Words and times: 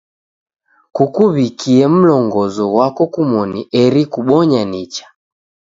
Kukuw'ikie 0.95 1.85
mlongozo 1.95 2.63
ghwako 2.71 3.03
kumoni 3.13 3.61
eri 3.81 4.03
kubonye 4.13 4.61
nicha. 4.71 5.07